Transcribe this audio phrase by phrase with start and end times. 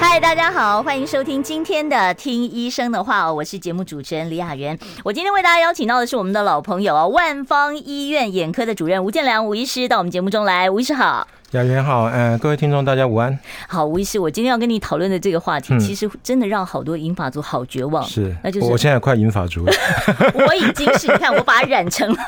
[0.00, 4.76] 嗨，大家好，欢迎收听今天的《听医生的话》，我是节目主持人李雅媛。
[5.04, 11.28] 我今天为大家邀请到的是我们的老朋友啊，万方医院眼科的主任吴建良吴医师到我们节目中来，吴医师好。
[11.52, 13.36] 雅媛好，嗯，各位听众大家午安。
[13.66, 18.04] 好，吴医师，我今天要跟你讨论的这个话题，其实真的让好多银发族好绝望。
[18.04, 19.72] 是，那就是我现在快银发族了。
[20.46, 22.18] 我已经是，你看我把它染成了，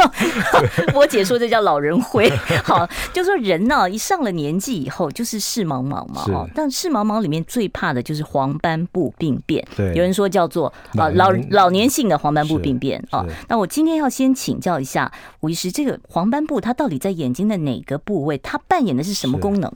[0.93, 2.29] 我姐说这叫老人灰。
[2.65, 6.25] 好，就说人呢，一上了年纪以后，就是视茫茫嘛。
[6.27, 9.65] 哦，但视茫茫里面最怕的就是黄斑部病变。
[9.77, 10.67] 对，有人说叫做
[10.97, 13.25] 啊老老年性的黄斑部病变啊。
[13.49, 18.37] 那我今天要先请教一下吴医师，这个黄斑部它到底在眼睛的哪个部位？
[18.39, 19.71] 它扮演的是什么功能？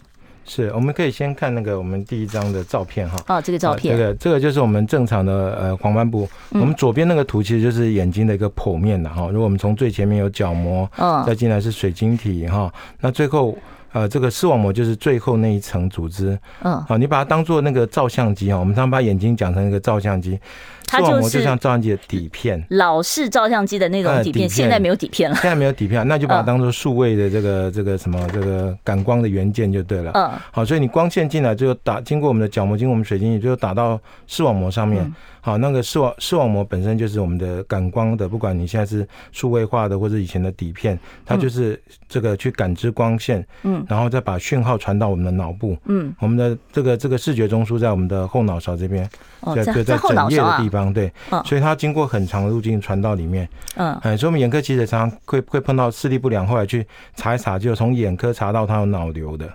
[0.48, 3.16] 是，我们可以先看那个我们第一张的照片哈。
[3.26, 6.28] 哦，这个照片，这个这个就是我们正常的呃黄斑部。
[6.50, 9.26] 我们左边那个图其实就是眼睛的一个剖面的哈。
[9.26, 13.58] 如果我们从最前面有角膜，嗯，再进来是水晶体哈，那最后
[13.96, 16.38] 呃这个视网膜就是最后那一层组织。
[16.62, 20.38] 嗯，好，你把它当做那个照相机啊，我们常常把眼睛讲成一个照相机。
[20.88, 25.34] 视网膜就像照相机的底片，老式照相机的那种底片，现在没有底片了。
[25.36, 30.12] 现在没有底片，那就把它当做数位的这个这个什么这个感光的元件就对了。
[30.14, 35.12] 嗯，好，所以你光线进来就打经过我们的角膜，经过我们水晶体，就打到视网膜上面。
[35.40, 49.08] 好，那个视网视网膜本身就是我们的感光的，不管你现在是数位化的或者以前的底片，它就是这个去感知光线，嗯，然后再把讯号传到我们的脑部，嗯，我们的这个这个视觉中枢在我们的后脑勺这边，
[49.54, 51.12] 在在在枕叶的地方，对，
[51.44, 59.50] 所以它经过很长的路径传到里面，嗯，哎，所以我们眼科其实常常会会碰到视力不良，后来去查一查，就从眼科查到他有脑瘤的。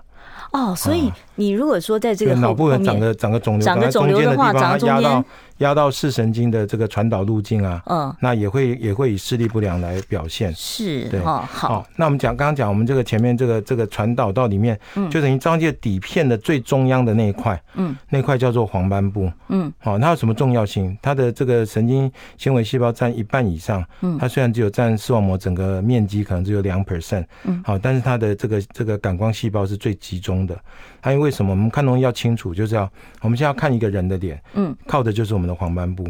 [0.52, 5.24] 哦，所以你如果说在这个脑部长个长个肿瘤，长个肿瘤的话，它压到。
[5.62, 20.98] 压到视神经的这个传导路径啊，嗯，那也会也会以视力不良来表现，是，对，哦，好，那我们讲刚刚讲我们这个前面这个这个传导到里面，嗯，就等于张介底片的最中央的那一块，嗯，那块叫做黄斑部，嗯，好，它有什么重要性？
[21.00, 30.58] 它的这个神经纤维细胞占一半以上，嗯，它虽然只有占视网膜整个面积可能只有两 percent，嗯，好，但是它的这个这个感光细胞是最集中的。
[31.04, 31.52] 它有为什么？
[31.52, 32.90] 我们看东西要清楚，就是要
[33.22, 36.08] 我们现在要看一个人的脸，嗯，靠的就是我们的黄斑部，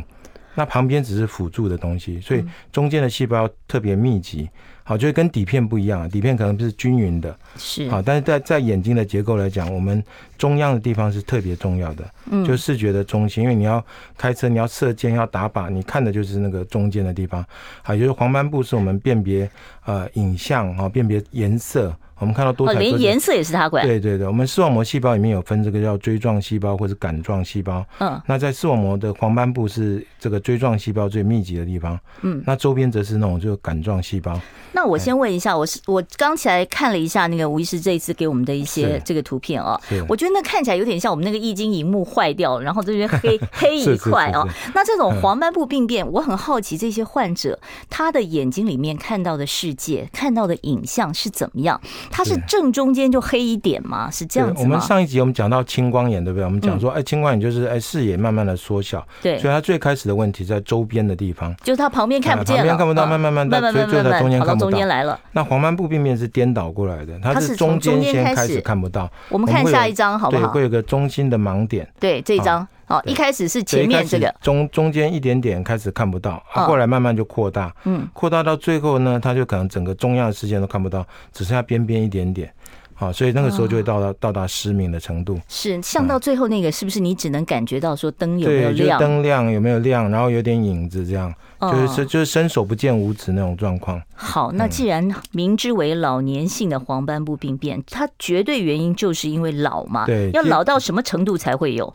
[0.56, 4.50] 那旁边只是辅助的东西，所以中间的细胞特别密集，
[4.84, 7.90] 好，就是跟底片不一样，底片可能是均匀的，是。
[7.90, 10.04] 好，但是在在眼睛的结构来讲，我们
[10.38, 13.84] 中央的地方是特别重要的，嗯，就视觉的中心，因为你要
[14.18, 17.46] 开车，你要射箭，要打靶，你看的就是那个中间的地方，
[17.82, 19.50] 好就是黄斑部是我们辨别
[19.86, 21.96] 呃影像啊，辨别颜色。
[22.22, 23.86] 我们看到多彩多，哦，连颜色也是它管。
[23.86, 27.84] 对对对，我们视网膜细胞里面有分这个叫锥状细胞或者杆状细胞。
[28.00, 32.00] 嗯，那在视网膜的黄斑部是这个锥状细胞最密集的地方。
[32.22, 34.40] 嗯，那周边则是那种就杆状细胞。
[34.72, 44.48] 那我先问一下，我是我刚起来看了一下那个吴医师这一次给我们的一些这个图片哦，我觉得那看起来有点像我们那个液晶荧幕坏掉了，然后这边黑黑一块哦。
[44.76, 47.60] 那这种黄斑部病变，我很好奇这些患者
[47.90, 51.82] 他的眼睛里面看到的世界、看到的影像是怎么样？
[52.12, 54.10] 它是正中间就黑一点吗？
[54.12, 54.60] 是这样子吗？
[54.62, 56.46] 我们上一集我们讲到青光眼，对不对？
[56.46, 64.70] 我们讲说，哎，青光眼就是哎视野慢慢的缩小，对，所以它最开始的问题在周边的地方，就是它旁边看不见了，旁边看不到，慢慢慢慢，所以就在中间看不到。
[64.70, 65.20] 中间来了。
[65.32, 69.10] 那黄斑部病变是颠倒过来的，它是中间先开始看不到。
[69.30, 70.48] 我们看下一张好不好？
[70.48, 71.88] 对，会有个中心的盲点。
[72.00, 82.54] 对，这一张哦，一开始是前面这个中中间一点点开始看不到，后来慢慢就扩大，嗯，扩大到最后呢，它就可能整个中央的视线都看不到，只剩下边边一点点。
[82.94, 85.40] 好，所以那个时候就会到达到达失明的程度。
[85.48, 89.00] 是，像到最后那个，是不是你只能感觉到说灯有没有亮？
[89.00, 94.00] 对，灯亮有没有亮，然后有点影子，这样，就是就是伸手不见五指那种状况。
[94.14, 100.06] 好，那既然明知为老年性的黄斑部病变，它绝对原因就是因为老嘛？
[100.06, 101.92] 对，要老到什么程度才会有？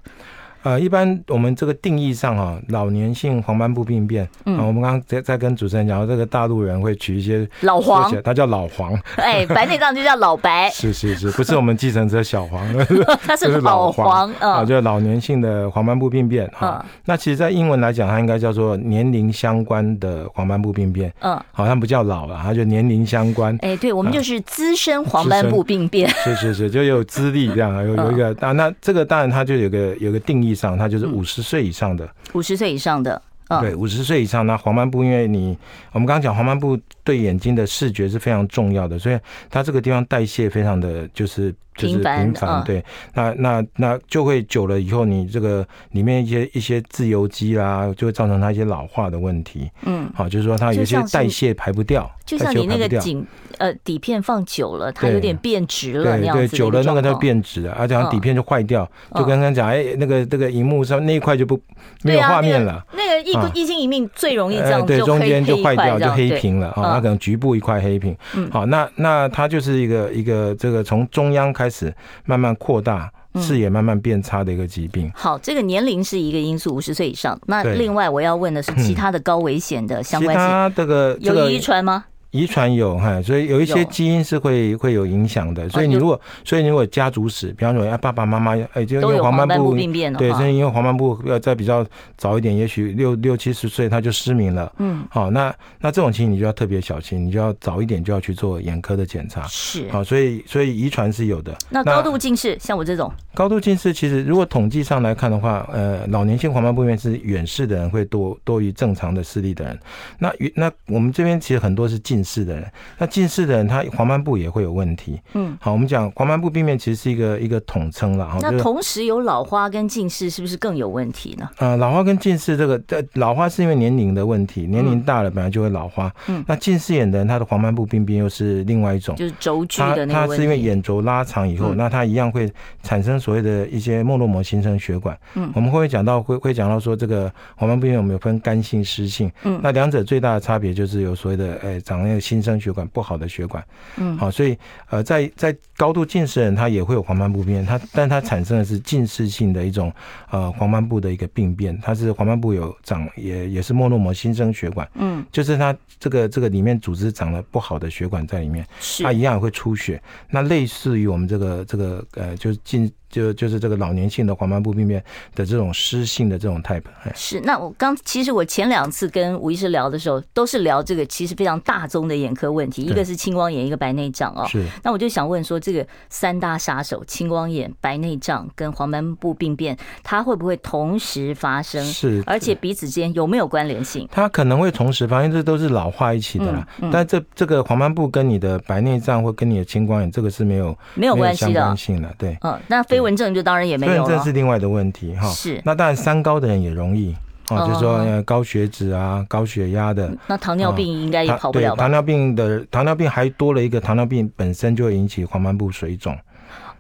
[0.66, 12.66] 呃，一般我们这个定义上哈，老年性黄斑部病变，嗯，我们刚刚在在跟主持人讲，这个大陆人会取一些老黄，他叫老黄， 哎，白内障就叫老白， 是是是，不是我们计程车小黄，
[13.24, 16.84] 他是老黄啊，就老年性的黄斑部病变啊。
[17.04, 23.56] 那其实，在英文来讲，它应该叫做年龄相关的黄斑部病变，嗯，好像不叫老了，它就年龄相关。
[23.62, 30.56] 哎，对，我们就是资深黄斑部病变，是是是，就有资历这样，有有一个啊，那这个当然它就有个有个定义。
[30.56, 33.23] 上，他就是五十岁以上的，五十岁以上的
[33.61, 35.56] 对，五十岁以上，那黄斑部，因为你
[35.93, 39.17] 我们刚刚讲黄斑部对眼睛的视觉是非常重要的，所以
[39.49, 49.70] 它这个地方代谢非常的就是就是频繁，对，那那那就会久了以后，你这个里面一些一些自由基啦，就会造成它一些老化的问题。
[49.85, 53.26] 嗯，好，就是说它有一些代谢排不掉，就像你那个景
[53.58, 56.49] 呃底片放久了，它有点变直了那样子。
[56.49, 58.84] 对，久了那个它变直了，而且底片就坏掉，
[59.14, 61.58] 就刚刚讲，哎，那个那个荧幕上那一块就不
[62.02, 63.46] 没有画面了，那个一。
[63.55, 68.14] 一心一命最容易这样，对，中间就坏掉，就黑屏了啊，它可能局部一块黑屏。
[68.34, 71.94] 嗯好，那那它就是一个一个这个从中央开始
[72.25, 75.08] 慢慢扩大，视野慢慢变差的一个疾病。
[75.14, 77.38] 好，这个年龄是一个因素，五十岁以上。
[77.46, 82.05] 那另外我要问的是，其他的高危险的相关性，其他这个有遗传吗？
[82.36, 85.68] 遗传有哈，所以有一些基因是会会有影响的。
[85.70, 91.84] 所以你如果，所以你如果家族史，比方说，哎，爸爸妈妈哎，就因为黄斑部病变，对，所以因为黄斑部要再比较
[92.16, 94.70] 早一点，也许六六七十岁他就失明了。
[94.78, 99.46] 嗯，好，那那这种情形你就要特别小心，你就要早一点就要去做眼科的检查。
[99.46, 101.56] 是，好，所以所以遗传是有的。
[101.70, 109.78] 那高度近视，像我这种高度近视，其实如果统计上来看的话，呃，老年性黄斑部病变是远视的人会多多于正常的视力的人。
[110.18, 115.20] 那那我们这边其实很多是近视的人，那近视的人，他黄斑部也会有问题。
[115.34, 118.38] 嗯，好，我们讲黄斑部病变其实是一个一个统称了哈。
[118.43, 121.49] 那同时有老花跟近视，是不是更有问题呢？
[121.58, 122.82] 呃，老花跟近视这个，
[123.14, 126.12] 老花是因为年龄的问题，年龄大了本来就会老花。
[126.26, 130.37] 嗯，那近视眼的人，他的黄斑部病变又是另外一种，就是轴距的那个问题。
[130.37, 132.52] 它是因为眼轴拉长以后，那他一样会
[132.82, 135.17] 产生所谓的一些脉络膜新生血管。
[135.34, 139.31] 嗯，我们会讲到会会讲到说这个黄斑部病变有没有分干性湿性？
[139.44, 143.64] 嗯，那两者最大的差别就是有所谓的呃长那个新生血管不好的血管。
[143.97, 144.56] 嗯，好，所以
[144.91, 149.93] 呃，在在高度近视的人，他也会有黄斑部病变，他但他产生的是近视性的一种
[150.31, 162.91] 呃黄斑部的一个病变，它是黄斑部有长也也是脉络膜新生血管，嗯，就是它这个这个里面组织长了不好的血管在里面，是它一样也会出血，那类似于我们这个这个呃就是近。
[163.16, 165.02] 就就是这个老年性的黄斑部病变
[165.34, 166.82] 的这种湿性的这种 type。
[167.14, 174.46] 是，那我刚其实我前两次跟吴医师聊的时候，都是聊这个其实非常大宗的眼科问题，一个是青光眼，一个白内障哦。
[174.46, 174.66] 是。
[174.82, 181.82] 那我就想问说，这个三大杀手——青光眼、白内障跟黄斑部病变，它会不会同时发生？
[181.82, 182.22] 是。
[182.26, 184.06] 而且彼此之间有没有关联性？
[184.12, 186.69] 它可能会同时发生，这都是老化一起的啦。
[186.82, 186.90] 嗯。
[186.92, 191.74] 但这这个黄斑部跟你的白内障或跟你的青光眼，这个是没有没有关系的。
[191.74, 192.14] 性的。
[192.19, 192.36] 对。
[192.42, 194.05] 嗯，那飞蚊症就当然也没有了。
[194.05, 195.29] 飞蚊症是另外的问题哈。
[195.29, 195.62] 是。
[195.64, 197.14] 那当然三高的人也容易
[197.49, 200.12] 哦，就是说高血脂啊、高血压的。
[200.26, 201.82] 那糖尿病应该也跑不了吧？
[201.82, 206.19] 糖尿病的糖尿病还多了一个糖尿病本身就会引起黄斑部水肿。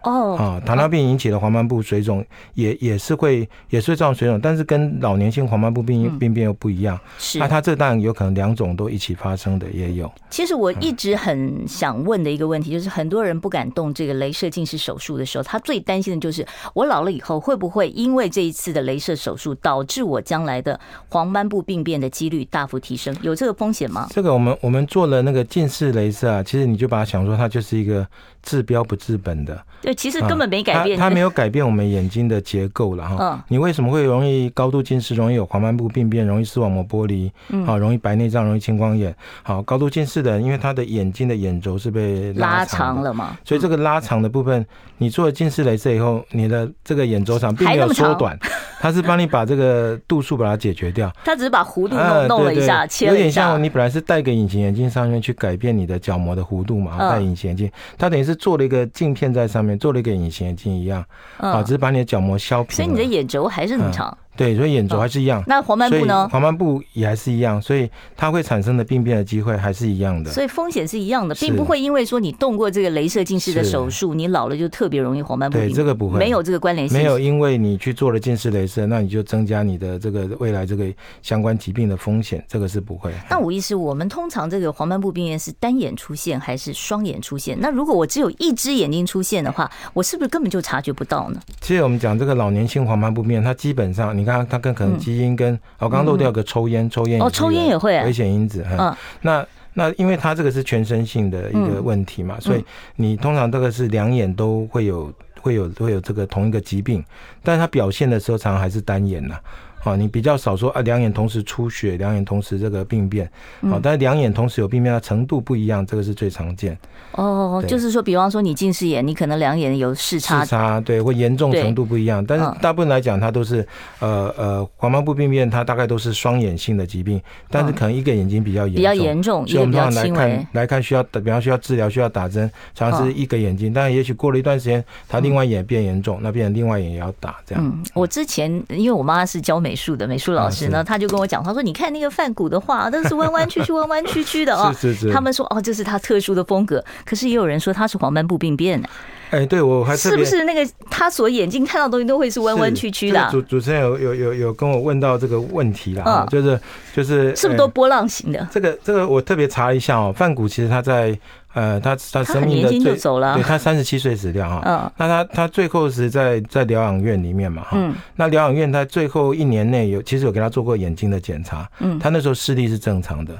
[0.06, 2.24] 哦，啊，糖尿病引起的黄斑部水肿
[2.54, 6.98] 也也是会也是会造成水肿，但是跟老年性黄斑部病病变又不一样。
[7.18, 10.10] 是，那它这当然有可能两种都一起发生的也有。
[10.30, 23.12] 其实我一直很想问的一个问题，就是很多人不敢动这个镭射近视手术的时候，他最担心的就是我老了以后会不会因为这一次的镭射手术导致我将来的黄斑部病变的几率大幅提升？
[23.22, 24.06] 有这个风险吗？
[24.10, 28.06] 这个我们我们做了那个近视镭射啊，其实你就把它想说它就是一个
[28.42, 29.60] 治标不治本的。
[29.82, 33.16] 对，其实根本没改变，它没有改变我们眼睛的结构了哈。
[33.18, 37.32] 嗯，你为什么会容易高度近视，容易有黄斑部病变，容易视网膜剥离，
[37.64, 39.14] 好，容易白内障，容易青光眼。
[39.42, 44.64] 好，高度近视的人，因为他的眼睛的眼轴是被拉长了嘛，所以这个拉长的部分，
[44.98, 48.38] 你做了近视雷射以后，你的这个眼轴长并没有缩短，
[48.80, 51.10] 它是帮你把这个度数把它解决掉。
[51.24, 53.16] 它只是把弧度弄弄了一下，切了一下。
[53.16, 59.78] 有点像你本来是戴个隐形眼镜上面去改变你的角膜的弧度嘛，戴隐形眼镜，它等于是做了一个镜片在上面。
[59.86, 61.04] 做了一个隐形眼镜一样，
[61.36, 64.18] 啊，只是把你的角膜削平，所以你的眼轴还是很长。
[64.36, 65.42] 对，所以眼轴还是一样。
[65.46, 66.28] 那黄斑部呢？
[66.30, 70.30] 黄斑部也还是一样，所以它会产生的病变的机会还是一样的。
[70.30, 75.56] 所以风险是一样的，并不会因为说你动过这个镭射近视的手术，你老了就特别容易黄斑部。
[75.56, 76.96] 对，这个不会，没有这个关联性。
[76.96, 80.86] 没有，因为你去做了近视镭射，那你就增加你的这个未来这个
[81.22, 83.12] 相关疾病的风险，这个是不会。
[83.30, 87.56] 那吴医师，我们通常这个黄斑部病变是单眼出现还是双眼出现？
[87.60, 91.40] 那如果我只有一只眼睛出现的话，我是不是根本就察觉不到呢？
[91.60, 94.96] 其实我们讲这个老年性黄斑部病变，它基本上你看它跟可能。
[94.98, 98.66] 基因跟我刚刚漏掉个抽烟，抽烟哦，抽烟也会危险因子。
[98.78, 102.64] 嗯，那那因为它这个是全身性的一个问题嘛，所以
[102.96, 107.04] 你通常这个是两眼都会有会有会有这个同一个疾病，
[107.42, 109.38] 但是它表现的时候常常还是单眼呐。
[109.86, 113.30] 好，你比较少说啊，两眼同时出血，两眼同时这个病变，
[113.70, 116.76] 好，但是两眼同时有病变它程度不一样，这个是最常见。
[117.12, 122.22] 哦，就是说，比方说你近视眼，你可能两眼有视差，视差对，或严重程度不一样。
[122.26, 123.64] 但是大部分来讲，它都是
[124.00, 137.64] 呃呃黄斑部病变，它大概都是双眼性的疾病，但是可能一个眼睛比较严重，比较严重，所以我们通常来看来看需要，比方需要治疗需要打针，常常是一个眼睛，但是也许过了一段时间，它另外一眼变严重，那变成另外眼也要打这样。
[137.64, 144.74] 嗯，我之前因为我妈是教美术的美术老师呢，他就跟我讲，他说你看那个范谷的画， 都是弯弯曲曲、弯弯曲曲的 哦。
[144.78, 145.12] 是是是。
[145.12, 147.86] 他们说哦，这是他特殊的风格，可是也有人说他。
[147.86, 148.88] 是黄斑部病变呢，
[149.30, 153.28] 哎，对我还是不是那个他所眼睛看到的东西都会是弯弯曲曲的？
[153.30, 156.60] 主主持人有有有有跟我问到这个问题了，就是
[156.92, 158.48] 就是是不是都波浪形的？
[158.50, 161.16] 这个这个我特别查一下哦，范谷其实他在
[161.56, 167.78] 呃他他生命的最走了，对他三十七岁死掉哈，嗯，那他他最后是在在疗养院里面嘛，哈，
[168.14, 173.32] 那疗养院他最后一年内有其实有给他做过眼睛的检查，嗯，他那时候视力是正常的。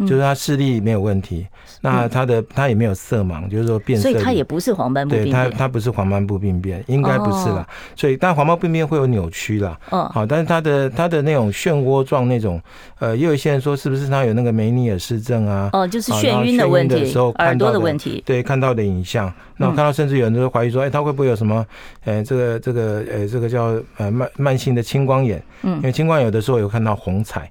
[0.00, 1.46] 就是他视力没有问题，
[1.80, 7.66] 那他的他也没有色盲，就是说变色，所以他也不是黄斑部病变，对他他不是黄斑部病变，应该不是啦。
[7.94, 12.60] 所以但黄斑部病变会有扭曲啦，嗯，好，但是他的他的那种漩涡状那种，
[12.98, 15.70] 呃，也有一些人说是不是他有那个梅尼尔氏症啊？
[15.72, 21.64] 哦，就是眩晕的问题，耳朵的问题，对，看到的影像，那我看到甚至有人都怀疑说，哎，他会不会有什么，
[22.04, 27.50] 呃，这个这个呃，这个叫呃慢慢性的青光眼，嗯，因为青光眼有的时候有看到红彩。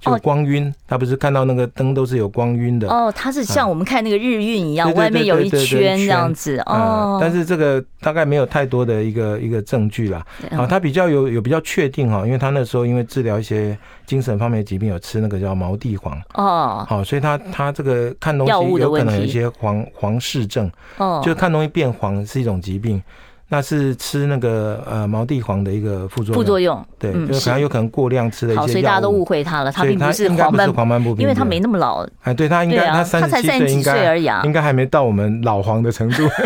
[0.00, 2.88] 就光晕，他不是看到那个灯都是有光晕的。
[2.88, 7.18] 哦，它是像我们看那个日晕一样，外面有一圈这样子哦。
[7.20, 10.24] 但是这个大概没有太多的一个一个证据啦。
[10.50, 13.76] 啊，他比较有有比较确定哈，因为他那时候因为治疗一些
[14.06, 16.20] 精神方面的疾病，有吃那个叫毛地黄。
[16.34, 20.70] 哦，好，所以他他这个看东西有可能有一些黄黄视症。
[20.98, 23.02] 哦，就是看东西变黄是一种疾病。
[23.48, 32.06] 那是吃那个呃毛地黄的一个副作用，副作用对，就可能有可能过量吃了一些药物，所以大家都误会他了，他并不是黄斑黄斑部病，因为他没那么老。
[32.22, 36.28] 哎，对他应该他三十七岁而已啊，应该还没到我们老黄的程度。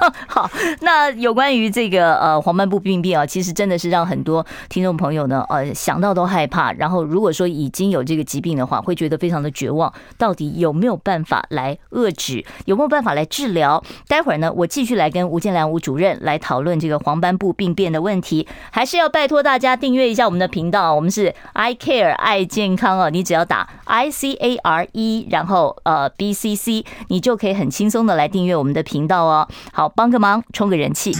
[0.26, 6.72] 好，那有关于这个呃黄斑部病变啊，其实真的是让很多听众朋友呢呃想到都害怕。
[6.72, 9.92] 然后如果说已经有这个疾病的话，会觉得非常的绝望。
[10.16, 12.42] 到底有没有办法来遏制？
[12.64, 13.82] 有没有办法来治疗？
[14.08, 18.48] 待会儿呢，我继续来跟吴建良吴主任来来讨论这个黄斑部病变的问题。
[18.70, 29.46] 还是要拜托大家订阅一下我们的频道，我们是 I Care 爱健康啊，你只要打 I C A R E，然后呃 B C C，你就可以很轻松的来订阅我们的频道哦。
[29.72, 29.90] 好。
[30.00, 31.12] 帮个忙，充个人气。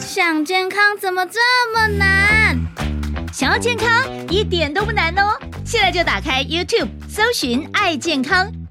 [0.00, 1.40] 想健康怎么这
[1.74, 2.56] 么难？
[3.32, 3.88] 想要健康
[4.30, 5.36] 一点都不难哦！
[5.64, 8.50] 现在就打开 YouTube，搜寻“爱健康”，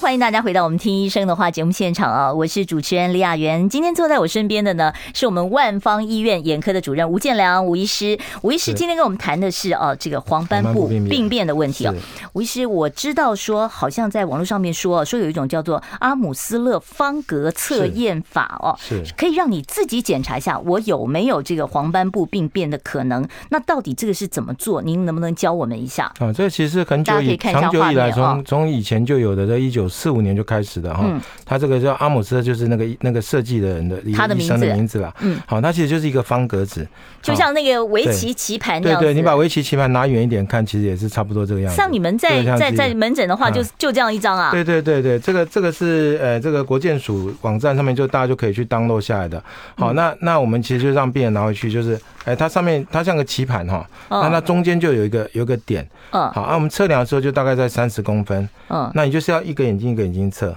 [0.00, 2.32] 欢迎大家回到我们听医生的话节目现场啊！
[2.32, 3.68] 我是主持人李雅媛。
[3.68, 8.16] 今天坐在我身边的呢，是我们万方医院眼科的主任吴建良吴医师。
[8.42, 11.94] 吴医师今天跟我们谈的是哦，这个黄斑部病变的问题哦。
[12.34, 23.26] 吴医师，我知道说好像在网络上面说说有一种叫做阿姆斯勒方格测验法哦，是可以让你自己检查一下我有没有这个黄斑部病变的可能。
[23.48, 24.82] 那到底这个是怎么做？
[24.82, 26.12] 您能不能教我们一下？
[26.18, 29.85] 啊，这其实很久以长久以来从从以前就有的，在一九。
[29.88, 31.04] 四五年就开始的哈，
[31.44, 35.14] 他这个叫阿姆斯特，就是那个那个设计的人的他的名字的名字啦。
[35.20, 36.86] 嗯，好，那其实就是一个方格子，
[37.22, 38.80] 就像那个围棋棋盘。
[38.80, 41.76] 对对，你把围棋棋盘拿远一点看，其实也是差不多这个样子。
[41.76, 44.50] 像你们在在在门诊的话，就就这样一张啊。
[44.50, 49.42] 对对对对，这个这个是呃这个国建署网站上面就大家就可以去 download 下来的。
[49.76, 55.86] 好，那那我们其实就让病人拿回去，就是哎，它上面它像个棋盘哈，那它中间就有一个有一个点。
[56.10, 58.48] 嗯，好，那我们测量的时候就大概在三十公分。
[58.68, 60.56] 嗯，那你就是要一个眼睛一个眼睛测。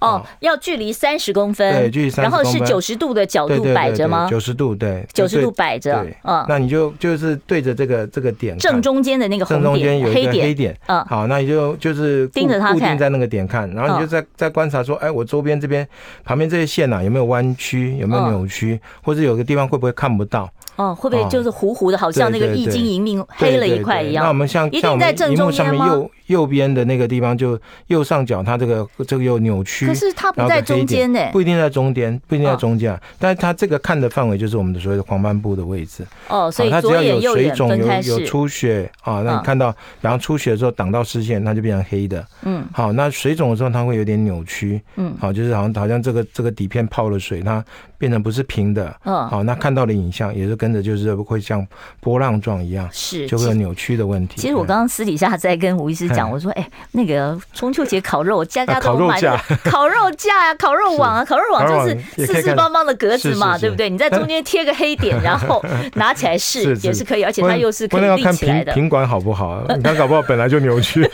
[0.00, 4.28] 哦，要距离三十公分，对，距离三十公分，然后是九十度的角度摆着吗？
[4.30, 6.06] 九十度，对，九十度摆着。
[6.22, 10.76] 嗯，那你就就是对着这个这个点，正中间的那个正中间有一个黑点。
[10.86, 15.86] 嗯，好，那你就就是盯着它，固定在那个点看，然后你就在在观察说，哎，我周边这边
[16.24, 20.50] 旁边这些线呐，有没有弯曲，有没有扭曲，或者有个地方会不会看不到？
[20.76, 24.24] 哦，会不会就是糊糊的，好像那个液晶萤幕黑了一块一样？
[24.24, 26.10] 那我们像像我们萤幕上面右。
[26.30, 27.58] 右边的那个地方就
[27.88, 29.79] 右上角，它这个这个又扭曲。
[29.86, 32.98] 可是它不在中间呢，不一定在中间，不一定在中间。
[33.18, 36.06] 但是它这个看的范围就是我们的所谓的黄斑部的位置。
[36.28, 42.26] 哦，所以它只要有水肿、有有出血啊，那你看到，然后出血的时候挡到视线，它就变成黑的。
[42.42, 44.80] 嗯，好，那水肿的时候它会有点扭曲。
[44.96, 47.64] 嗯，好，就是好像好像这个这个底片泡了水，它
[47.98, 48.94] 变成不是平的。
[49.04, 51.66] 嗯，好，那看到的影像也是跟着就是会像
[52.00, 54.40] 波浪状一样，是就会有扭曲的问题。
[54.40, 59.20] 其实我刚刚私底下在跟吴医师讲，我说，哎，那个中秋节烤肉，家家都买
[59.70, 63.90] 烤肉架呀、烤肉网啊，烤肉网就是四四方方的格子嘛，对不对？
[63.90, 65.62] 你在中间贴个黑点，然后
[65.94, 68.72] 拿起来试 也是可以，而且它又是可以立起来的。
[68.72, 69.62] 品管好不好？
[69.76, 71.08] 你看搞不好本来就扭曲，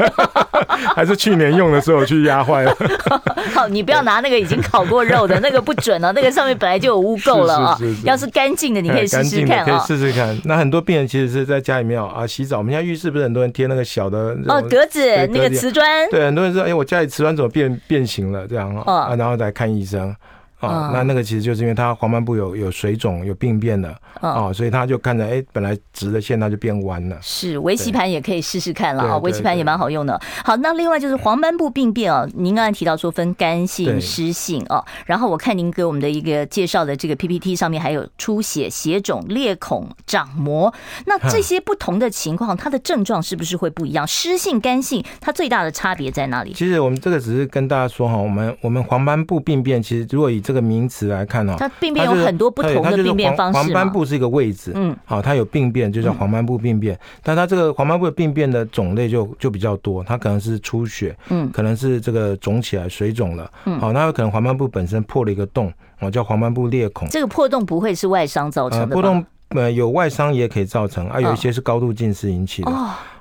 [0.94, 2.76] 还是去年用的时候去压坏了。
[3.54, 7.78] 好，你不要拿那个已经烤过肉的那个不准了，那个上面本来就有污垢了啊。
[8.04, 9.64] 要是干净的，你可以试试看啊。
[9.64, 10.36] 可以试试看。
[10.44, 16.08] 那很多病人其实是在家里面啊洗澡，我们家浴室不是很多人贴那个小的哦格子那个瓷砖。
[16.10, 18.35] 对，很多人说，哎，我家里瓷砖怎么变变形了？
[18.48, 20.12] 这样啊，然后再看医生。
[20.58, 27.18] 啊，那那个其实就是因为它黄斑部有有水肿、有病变了啊，所以他就看着哎，本来直的线它就变弯了。
[27.20, 30.18] 是围棋盘也可以试试看了啊，围棋盘也蛮好用的。
[30.44, 40.72] 好，那另外就是黄斑部病变啊，您刚才提到说分干性、湿性哦，然后我看您给我们的一个介绍的这个 PPT 上面还有出血、血肿、裂孔、长膜，
[41.04, 44.06] 那这些不同的情况，它的症状是不是会不一样？
[44.06, 46.54] 湿性、干性，它最大的差别在哪里？
[46.54, 53.58] 其实我们这个只是跟大家说哈，我们我们黄斑部病变其实如果以这个名词来看哦，它病变有很多不同的病变方式。
[53.58, 56.96] 黄斑部是一个位置，嗯，好，它有病变就叫黄斑部病变。
[57.20, 67.08] 但它这个黄斑部的病变的种类就就比较多，它可能是出血，嗯，可能是这个肿起来水肿了，嗯，好，那有可能黄斑部本身破了一个洞，哦，叫黄斑部裂孔。
[67.08, 68.94] 这个破洞不会是外伤造成的？
[68.94, 72.70] 破洞呃有外伤也可以造成，啊，有一些是高度近视引起的。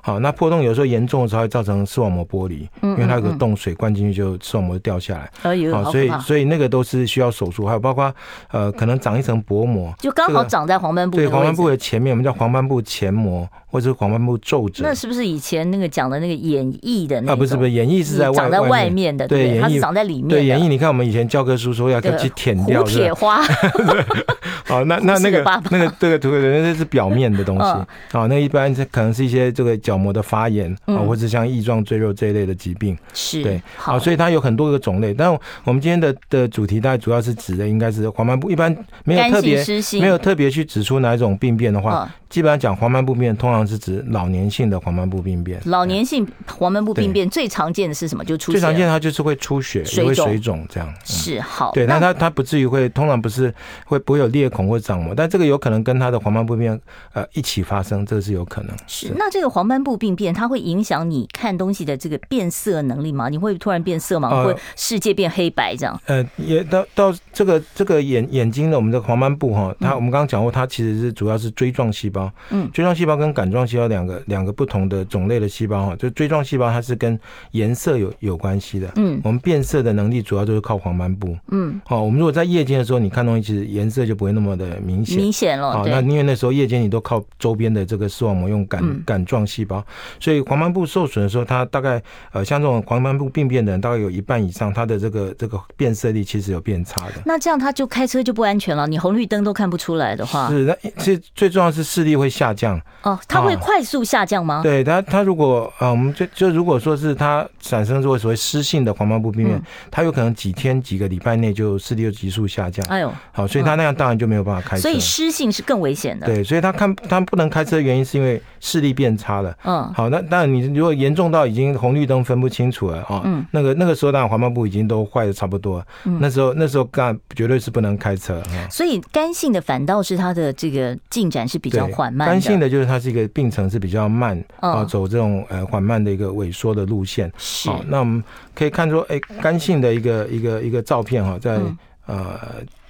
[0.06, 5.28] 好，那破洞有时候严重的时候会造成视网膜剥离，因为它有个洞，水灌进去就视网膜掉下来。
[5.72, 8.14] 好，所以所以那个都是需要手术，还有包括
[8.52, 11.16] 呃可能长一层薄膜，就刚好长在黄斑部。
[11.16, 14.84] 对，黄斑部的前面，我们叫黄斑部前膜或者是黄斑部皱褶。
[14.84, 17.32] 那是不是以前那个讲的那个眼翳的那个？
[17.32, 20.28] 啊，不是不是，眼翳是在外长在外面的，对，它是长在里面。
[20.28, 22.84] 对，眼翳你看我们以前教科书说要去舔掉。
[22.84, 23.42] 胡铁花。
[24.66, 27.64] 好，那那那个那个这个图的那是表面的东西。
[28.12, 30.66] 好，那一般可能是一些这个角膜的发炎。
[30.84, 35.12] 啊，或者像翼状赘肉这一类的疾病，是对，好，所以它有很多个种类。
[35.12, 35.30] 但
[35.64, 38.74] 我们今天的的主题，大概主要是指的应该是黄斑部，一般
[39.04, 39.64] 没有特别
[40.00, 45.60] 没有特别去指出哪一种病变的话，基本上讲黄斑部病变，通常是指老年性的黄斑部病变。
[45.66, 46.26] 老年性
[46.58, 48.24] 黄斑部病变最常见的是什么？
[48.24, 48.58] 就出血。
[48.58, 50.92] 最常见它就是会出血，也会水肿这样。
[51.04, 56.80] 是好，对，那它它不至于会，通常不是会不会有裂孔或长膜，但这个有可能跟它的黄斑部病变
[57.12, 58.76] 呃一起发生，这个是有可能。
[58.88, 63.28] 是，那这个黄斑部病变它会影响你看东西的这个变色能力吗？
[63.28, 64.44] 你会突然变色吗？
[64.44, 66.00] 会世界变黑白这样？
[66.06, 72.15] 呃，也到到这个这个眼眼睛的我们的黄斑部哈，它我们刚刚讲过，它其实是主要是锥状细胞。
[72.50, 77.18] 嗯，锥状细胞跟杆状细胞两个两个不同的种类的细胞哈，就锥状细胞它是跟
[77.50, 78.90] 颜色有有关系的。
[78.96, 81.36] 嗯，我们变色的能力主要就是靠黄斑部。
[81.50, 85.18] 嗯，好，我们如果在夜间的时候你看东西，其实颜色就不会那么的明显。
[85.18, 85.72] 明显了。
[85.72, 89.84] 好，那因为那时候夜间你都靠周边的这个视网膜用杆杆状细胞，
[90.18, 90.86] 所以黄斑部。
[90.86, 92.00] 受损的时候，它大概
[92.32, 97.14] 呃，像这种黄斑部病变的人，大概有一半以上，它的这个这个变色力其实有变差的。
[97.26, 98.86] 那这样他就开车就不安全了。
[98.86, 102.80] 你红绿灯都看不出来的话，是那其实最重要是视力会下降。
[103.02, 104.62] 哦，它会快速下降吗？
[104.62, 112.84] 对，它它如果啊，我们就就如果说是它产生这个所谓湿性的黄斑部病变，它有可能几天几个礼拜内就视力就急速下降。
[112.88, 114.82] 哎呦，好，所以它那样当然就没有办法开车。
[114.82, 116.26] 所以湿性是更危险的。
[116.26, 119.56] 对，所以他看他不能开车的原因是因为视力变差了。
[119.64, 128.42] 嗯，好，那当然你如果严重到已经红绿灯分不清楚了啊，嗯，那个那个时候当然黄斑部已经都坏的差不多，嗯，那时候那时候干绝对是不能开车。
[128.70, 132.28] 所以干性的反倒是它的这个进展是比较缓慢。
[132.28, 137.32] 干性的就是它是一个病程是比较慢啊，走这种呃缓慢的一个萎缩的路线。
[137.38, 138.22] 是，那我们
[138.54, 141.58] 可以看出，哎，干性的一个一个一个照片哈，在
[142.04, 142.38] 呃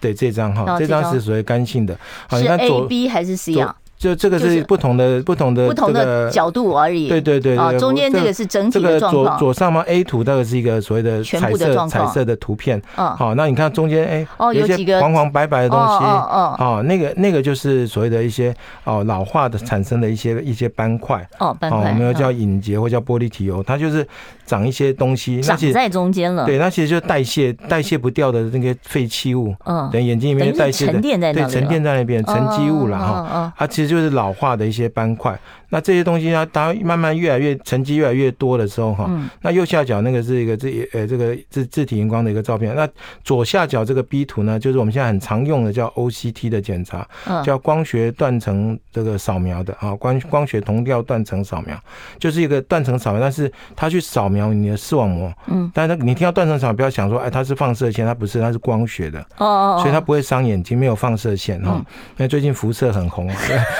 [0.01, 1.97] 对这张哈，这张是属于干性的，
[2.31, 3.75] 是 A B 还是 C 啊？
[3.99, 7.09] 就这个是不同的不同的不同的角度而已。
[7.09, 9.25] 对对对，中间这个是整体的状况。
[9.25, 12.81] 这个左左上方 A 图，这个是一个所谓的彩色彩色的图片。
[12.95, 16.05] 好，那你看中间哎，哦有一些黄黄白白的东西。
[16.05, 16.83] 哦哦。
[16.83, 18.55] 那个那个就是所谓的一些
[18.85, 21.27] 哦老化的产生的一些一些斑块。
[21.39, 21.89] 哦，斑块。
[21.89, 24.07] 我们又叫隐结或叫玻璃体油，它就是
[24.45, 25.41] 长一些东西。
[25.41, 26.45] 长在中间了。
[26.45, 29.55] 对，那其实就是代谢代谢不掉的那个废弃物。
[29.65, 29.89] 嗯。
[29.91, 30.93] 等眼睛里面代谢的。
[30.93, 31.47] 沉淀在那。
[31.47, 33.53] 对，沉淀在那边沉积物了哈。
[33.57, 33.86] 啊，其实。
[33.87, 35.39] 实就是老化的一些斑块。
[35.69, 39.11] 那这些东西呢，它慢慢越来越沉积越来越多的时候，哈，
[39.43, 42.73] 那右下角那个是一个这呃这个自自体荧光的一个照片。
[42.77, 42.89] 那
[43.25, 47.07] 左下角这个 B 图呢，就是我们现在很常用的叫 OCT 的检查，
[47.45, 51.77] 叫光学断层这个扫描的啊，光光学同调断层扫描，
[52.21, 55.33] 就是一个断层扫描，但是它去扫描你的视网膜。
[55.49, 59.19] 嗯，但是你听到断层扫描，不要想说，哎，它是放射线，它不是，它是光学的。
[59.39, 59.79] 哦哦。
[59.81, 61.75] 所以它不会伤眼睛，没有放射线哈。
[62.19, 63.29] 因为最近辐射很红。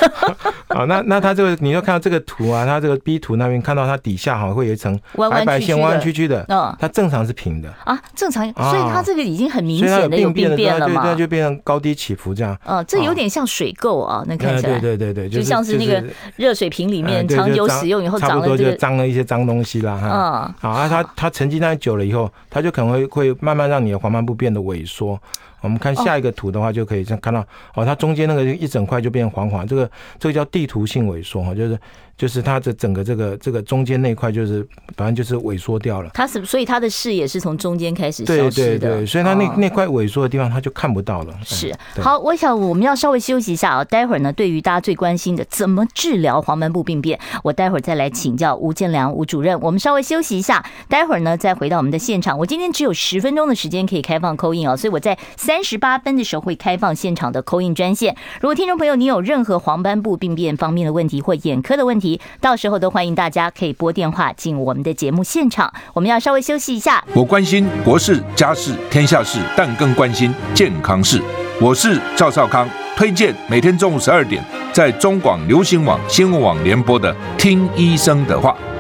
[0.01, 0.66] 哈哈。
[0.69, 1.77] 好， 那那它这个你。
[1.77, 4.99] 要看到这个图啊，它这个 B 图那边看到它底下好像会有一层
[5.31, 12.59] 白白线弯弯曲曲的，嗯，它正常是平的啊，正常，所以它这个已经很明显的有病变了嘛，对，就变成高低起伏这样。
[12.65, 16.03] 嗯，这有点像水垢啊，那看起来，对对对对，就像是那个
[16.37, 20.01] 热水瓶里面长久使用以后，差不多就脏了一些脏东西啦。
[20.03, 25.21] 嗯，好啊，它它沉积在久了以后，它就可能会会慢慢让你的黄斑部变得萎缩。
[25.63, 31.79] 我们看下一个图的话，就可以这样看到哦，它中间那个一整块就变黄黄，这个这个叫地图性萎缩哈，就是。
[32.17, 36.11] 就是它的整个这个这个中间那块，就是反正就是萎缩掉了。
[36.15, 38.51] 它是所以它的视野是从中间开始消失的。
[38.51, 41.35] 对对对，所以它那那块萎缩的地方，它就看不到了。
[41.45, 49.61] 是好，我想我们要稍微休息一下啊，待会儿呢，对于大家最关心的怎么治疗黄斑部病变，我待会儿再来请教吴建良吴主任。
[49.61, 52.39] 我们稍微休息一下，待会儿呢再回到我们的现场。
[52.39, 58.17] 我今天只有十分钟的时间可以开放 call in 啊，所以我在三十八分的时候会开放现场的 call in 专线。
[58.41, 62.06] 如果听众朋友你有任何黄斑部病变方面的问题或眼科的问题，
[62.41, 65.73] 到时候都欢迎大家可以拨电话进我们的节目现场。
[65.95, 67.03] 我们要稍微休息一下。
[67.15, 71.21] 我关心国事、家事、天下事，但更关心健康事。
[71.59, 78.55] 我是赵少康，推荐每天中午十二点在中广流行网新闻网联播的《听医生的话》。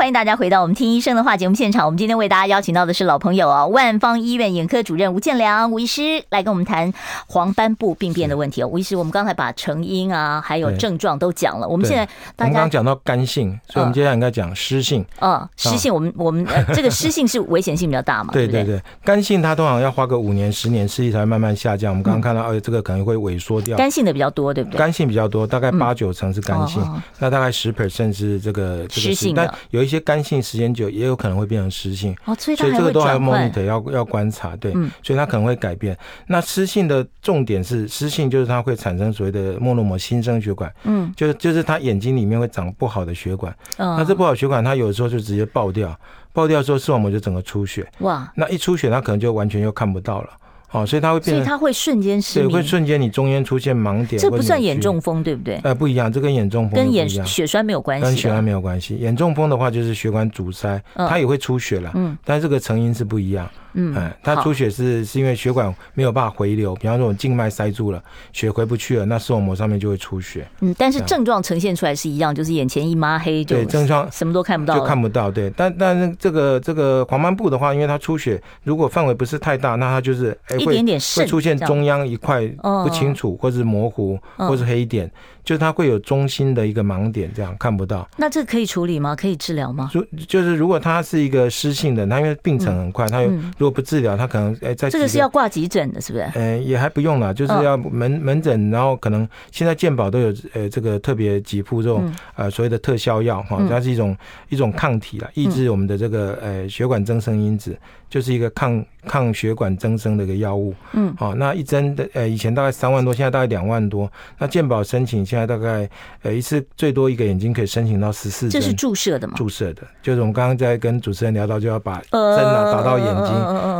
[0.00, 1.84] 欢迎大家回到我们听医生的话节目现场。
[1.84, 6.90] 我们今天为大家邀请到的是老朋友啊，万方医院眼科主任吴建良吴医师来跟我们谈
[7.26, 8.66] 黄斑部病变的问题哦。
[8.66, 11.68] 吴医师，我们刚才把成因啊，还有症状都讲了。
[11.68, 15.04] 我们现在大家刚刚讲到干性，所以我们接下来应该讲湿性。
[15.20, 18.32] 嗯，湿性，我们我们 这个湿性是危险性比较大嘛？
[18.32, 18.80] 对对对。
[19.04, 21.92] 干性它通常要花个五年十年视力才会慢慢下降。
[21.92, 23.76] 我们刚刚看到，哎，这个可能会萎缩掉。
[23.76, 24.78] 干性的比较多，对不对？
[24.78, 26.82] 干性比较多，大概八九成是干性，
[27.18, 30.70] 那大概十 percent 是这个湿性，但有一些干性时间。
[30.72, 34.72] 久也有可能会变成湿性，所以这个都还要 monitor 要要观察，对，
[35.02, 35.98] 所以它可能会改变。
[36.28, 45.98] 那湿性的重点是湿性，就是它会产生所谓的莫诺膜新生血管，嗯，就是就是它眼睛里面会长不好的血管，那这不好血管它有时候就直接爆掉，
[46.32, 50.30] 爆掉之后视网膜就整个出血，哇，那一出血它可能就完全又看不到了。
[50.72, 54.20] 哦，所以它会变，所以它会瞬间失明，对，会瞬间你中间出现盲点。
[54.20, 55.60] 这不算眼中风，对不对？
[55.64, 58.96] 呃，不一样，这跟眼中风跟眼血栓没有关系，跟血栓没有关系。
[58.96, 63.50] 眼中风的话就是血管阻塞，它也会出血了，嗯，但是这个成因是不一样。
[63.74, 68.02] 嗯，它出血是是因为血管没有办法回流，比方说我静脉塞住了，
[68.32, 70.46] 血回不去了，那视网膜上面就会出血。
[70.60, 75.30] 嗯，但是症状呈现出来是一样，就是眼前一抹黑，就对，症状什么都看不到，就看不到。
[75.30, 80.82] 对，但但是这个这个黄斑部的话，因为它出血，如果范围不是太大，那它就是哎会
[81.16, 82.46] 会出现中央一块
[82.84, 85.10] 不清楚，或是模糊，或是黑点。
[85.44, 88.08] 就是它会有中心的一个盲点，这样看不到。
[88.16, 89.16] 那这可以处理吗？
[89.16, 89.90] 可以治疗吗？
[89.92, 96.24] 就就是如果它是一个湿性的，它因为病程很快，它有如果不治疗，它可能哎在这个是要挂急诊的，是不是？
[96.34, 104.16] 呃，也还不用啦，就是要门门诊，然后可能现在健保都有呃这个特别给付这种呃所谓的特效药哈，它是一种
[104.48, 107.76] 一种抗体啦，抑制我们的这个呃血管增生因子。
[108.10, 114.10] 就是一个抗抗血管增生的一个药物，嗯，好，那一针的呃以前大概三万多，现在大概两万多。
[114.36, 115.88] 那健保申请现在大概
[116.22, 118.60] 呃一次最多一个眼睛可以申请到十四针。
[118.60, 119.34] 这是注射的吗？
[119.36, 123.32] 注射的，就是我们刚刚在跟主持人聊到，就要把针啊打到眼睛，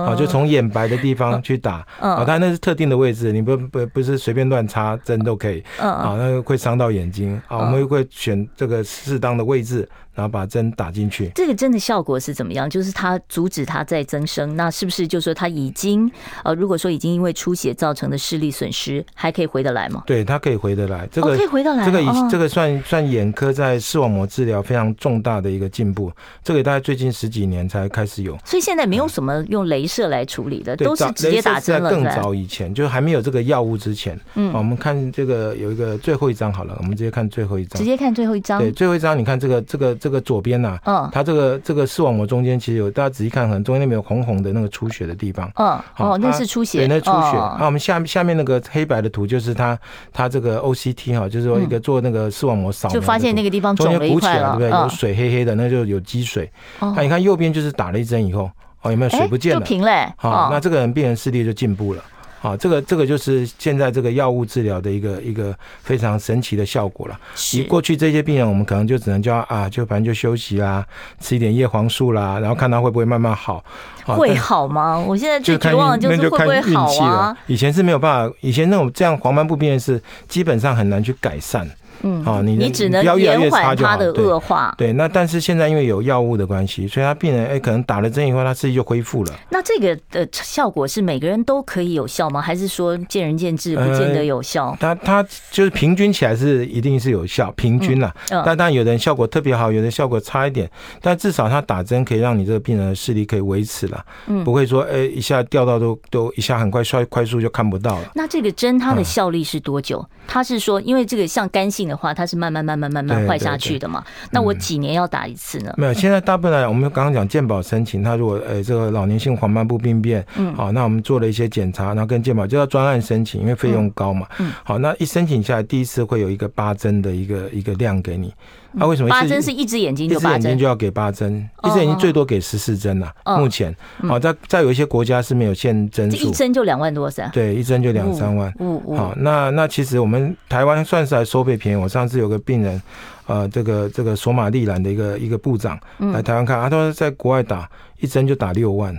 [0.07, 9.89] 好，就从眼白的地方 去打，啊，当然那是特定的位置，你不不不是随便乱插针都可以，啊，那个会伤到眼睛，啊，我们会选这个适当的位置。
[10.21, 12.69] 然后把针打进去，这个针的效果是怎么样？
[12.69, 16.11] 就是它阻止它再增生，那是不是就说它已经
[16.45, 20.03] 呃，如果说已经因为出血造成的视力损失，还可以回得来吗？
[20.05, 26.13] 对，它可以回得来，这个、哦、可以回得来，这个以、哦、这个算算眼科在视网膜治疗非常重大的一个进步，
[26.45, 31.91] 这个大概最近十几年才开始有，所以现在没有什么用镭射来处理的，嗯、都是直接打针了。
[31.91, 47.39] 在更早以前，就是还没有这个药物之前，嗯，我们看这个有一个最后一张好了，我们直接看最后一张，直接看最后一张，对，最后一张，你看这个这个这这个左边呐，嗯，它这个这个视网膜中间其实有，大家仔细看，可能中间那边有红红的那个出血的地方，嗯，哦，那是出血，对，那出血。
[47.61, 49.79] 那我们下下面那个黑白的图就是它
[50.13, 54.83] 它这个 OCT 哈，就是说一个做那个视网膜扫描，就发现那个地方肿了一块了，对不对？
[54.83, 56.51] 有水黑黑的，那就有积水。
[56.81, 58.51] 那你看右边就是打了一针以后，
[58.83, 59.61] 哦，有没有水不见了？
[59.61, 60.13] 就平了。
[60.17, 62.03] 好，那这个人病人视力就进步了。
[62.43, 67.21] 好，这个这个就是现在这个药物治疗的一个一个非常神奇的效果了。
[67.53, 70.83] 你过去这些病人，我们可能就只能叫啊，就反正就休息啦，
[71.21, 73.63] 吃一点叶黄素啦，然后看他会不会慢慢好。
[74.07, 74.99] 会好吗？
[74.99, 77.37] 我现在最绝望的就是会不会好啊？
[77.47, 81.69] 以前是没有办法，以前那种这样黄斑部病人是基本上很难去改善。
[82.03, 84.75] 嗯，好，你你只能延缓它的恶化。
[84.79, 89.35] 对，那但是现在因为有药物的关系，所以他病人哎，可能打了针以后，他自己就恢复了。
[89.51, 92.41] 那这个的效果是每个人都可以有效吗？
[92.41, 94.77] 还是说见仁见智，不见得有效？
[94.81, 98.15] 他他就是平均起来是一定是有效，平均啦。
[98.29, 100.71] 但当然有的人效果特别好，有的效果差一点。
[101.01, 108.11] 但至少他打针可以让你这个病人的视力可以维持了，嗯不会说哎一下掉到都都一下很快快快速就看不到了。
[108.15, 110.05] 那这个针它的效力是多久？
[110.27, 114.03] 它是说，因为这个像干性的话，它是慢慢慢慢慢慢坏下去的嘛。
[114.31, 115.75] 那我几年要打一次呢？
[115.77, 128.33] 没有，现在大部分来我们刚刚讲健保申请，他如果呃这个老年性黄斑部病变，嗯，好，那我们做了一些检查，然后跟健保就要专案申请，因为费用高嘛，嗯，好，那一申请下来，第一次会有一个八针的一个一个量给你。
[128.73, 130.39] 那为什么八针是一只眼睛就八针？
[130.39, 133.13] 一只眼睛就要给八针，一只眼睛最多给十四针了。
[133.39, 133.75] 目前，
[134.09, 137.29] 好，在在有一些国家是没有限针数，一针就两万多噻？
[137.33, 138.53] 对，一针就两三万。
[138.97, 141.81] 好，那那其实我们台湾算是还收费便宜。
[141.81, 142.81] 我上次有个病人，
[143.27, 148.97] 呃，这个这个索马利兰的一个一个部长来台湾看，他说在国外打一针就打六万。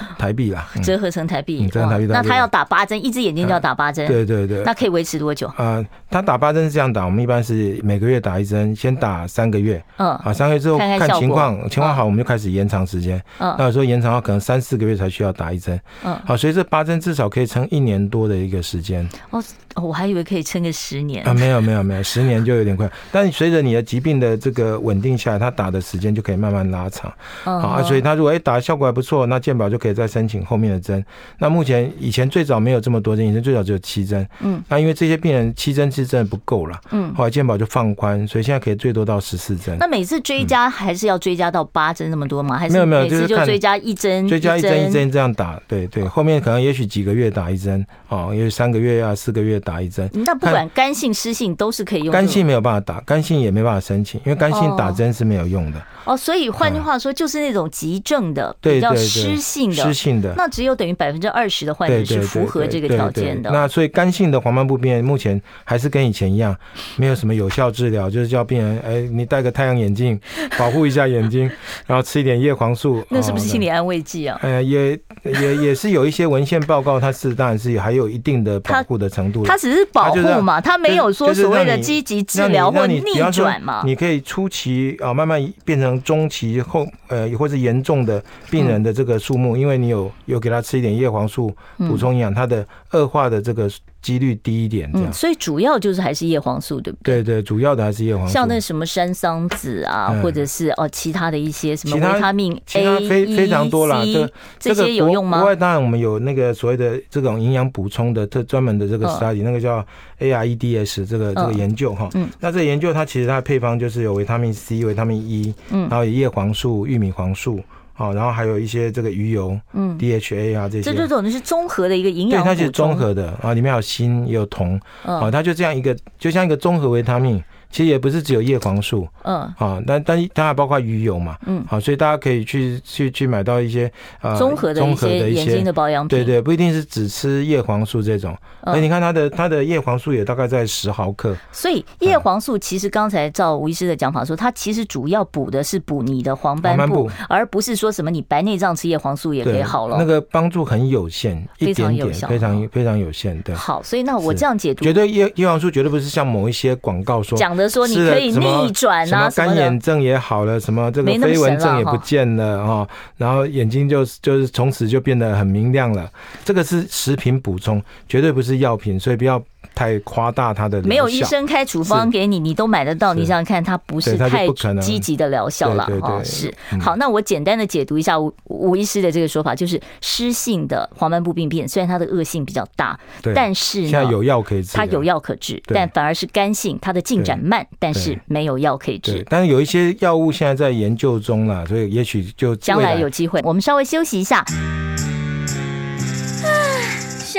[0.18, 1.68] 台币啦， 折合成台币，
[2.08, 5.46] 那他要打八针，一只眼睛就要打八针，对对对，那可以维持多久？
[5.56, 19.08] 啊，他打八针是这样打，我们一般是每个月打一针，先打三个月，嗯，啊，三个月之后看情况，情况好我们就开始延长时间，嗯，那有时候延长到可能三四个月才需要打一针，嗯，好，所以这八针至少可以撑一年多的一个时间。
[19.30, 19.42] 哦，
[19.76, 21.24] 我还以为可以撑个十年。
[21.24, 27.12] 啊，没有没有没有，十年就有点快， 但随着你的疾病的这个稳定下来，他打的时间就可以慢慢拉长，
[27.44, 30.44] 啊，所以他如果哎打的效果还不错，那健保就可以再申请。
[30.44, 31.04] 后面的针，
[31.38, 34.26] 那目前以前最早没有这么多针，以前最早只有七针。
[34.40, 36.80] 嗯，那因为这些病人七针其实真的不够了。
[36.90, 39.76] 嗯，后来健保就放宽，所以现在可以最多到十四针。
[39.80, 42.56] 那每次追加还是要追加到八针那么多吗？
[42.56, 44.28] 还是没有没有就追加一针？
[44.28, 46.04] 追加一针一针这样打，对对。
[46.04, 50.08] 后面可能也许几个月打一针，哦，也许三个月啊四个月打一针。
[50.12, 52.12] 那不管干性湿性都是可以用。
[52.12, 55.78] 干性没有办法打，干性也没办法申请，因为干性打针是没有用的。
[56.01, 63.50] 哦，所以换句话说，就是那种急症的、比较湿性的、湿性的，那只有等于百分之二十的患者是符合这个条件的。
[63.50, 66.56] 那所以干性的黄斑部病人目前还是跟以前一样，
[66.96, 70.18] 没有什么有效治疗， 就是叫病人哎，你戴个太阳眼镜
[70.58, 71.50] 保护一下眼睛，
[71.86, 73.04] 然后吃一点叶黄素。
[73.08, 74.38] 那是不是心理安慰剂啊？
[74.42, 79.44] 呃，也也也是有一些文献报告，它是当然是还有一定的保护的程度。
[79.44, 83.00] 它只是保护嘛，它没有说所谓的积极治疗或逆
[83.32, 83.82] 转嘛。
[83.84, 85.91] 你可以初期啊，慢慢变成。
[86.02, 93.70] 中期后，呃，或者严重的病人的这个数目，因为你有有给他吃一点叶黄素补充营养，它的恶化的这个。
[94.02, 97.22] 几率低一点，这样，所以主要就是还是叶黄素，对不对？
[97.22, 98.32] 对对，主要的还是叶黄素。
[98.32, 105.38] 像那什么山桑子啊，或者是哦其他的一些什么维他命 A、非非常多啦，这这些有用吗？
[105.38, 109.84] 国外当然我们有那个所谓的这种营养补充的特专门的这个 study，那个叫
[110.18, 112.10] AREDS 这个这个研究哈。
[112.14, 112.28] 嗯。
[112.40, 117.60] 那这个研究它其实它的配方就是有维他命 C、维他命 E，嗯，然后有叶黄素、玉米黄素。
[117.94, 127.42] 好，然后还有一些这个鱼油，嗯，DHA 啊这些，这这种是综合的一个营养，对，它是综合的啊，里面有锌也有铜，啊，它就这样一个，就像一个综合维他命。
[127.72, 153.54] 其实也不是只有叶黄素，嗯，好，但但当然包括鱼油嘛，嗯，好，所以大家可以去去去买到一些呃综合的一些眼睛的保养品，对对，不一定是只吃叶黄素这种，哎，你看它的它的叶黄素也大概在十毫克，所以叶黄素其实刚才照吴医师的讲法说，它其实主要补的是补你的黄斑部，而不是说什么你白内障吃叶黄素也可以好了，那个帮助很有限，非常有限，非常非常有限，对。
[153.54, 157.61] 好，所以那我这样解读，绝对叶叶黄素绝对不是像某一些广告说讲的。
[157.68, 166.10] 说你可以逆转啊，什么干眼症也好了，什么这个飞蚊症也不见了哈，然后眼睛就就是从此就变得很明亮了。
[166.44, 169.42] 这个是食品补充，绝对不是药品，所以不要
[169.74, 170.82] 太夸大它的。
[170.82, 173.14] 没有医生开处方给你，你都买得到。
[173.14, 174.46] 你想想看，它不是太
[174.80, 176.22] 积极的疗效了啊。
[176.24, 182.98] 是好，那我简单的解读一下吴吴医师的这个说法，就是湿性的黄斑部病变，虽然它的恶性比较大，
[183.34, 189.24] 但是现在有药可以治，它有药可治，但反而是干性，它的进展慢，但是没有药可以治。
[189.28, 193.40] 但是有一些药物现在在研究中了，所以也许就将来有机会。
[193.44, 194.44] 我们稍微休息一下。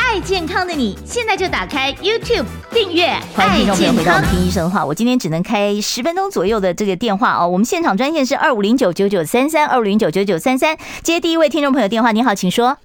[0.00, 3.08] 爱健康的你，现在就打开 YouTube 订阅。
[3.34, 4.84] 欢迎听众朋友回到我们听医生的话。
[4.84, 7.46] 我今天只能开十分钟左右的这个电话哦。
[7.46, 10.78] 我们现场专线是二五零九九九三三二五零九九九三三。
[11.02, 12.78] 接第一位听众朋友电话，你好，请说。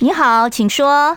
[0.00, 1.16] 你好，请说。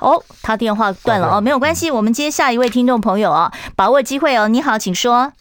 [0.00, 4.48] 哦，他电话断了哦，没有关系，我们接下一位听众朋友哦，把握机会哦。
[4.48, 5.32] 你好，请说。